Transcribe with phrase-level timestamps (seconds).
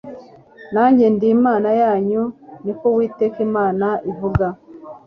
[0.73, 2.23] najye ndi Imana yanyu,
[2.63, 4.45] niko Uwiteka Imana ivuga."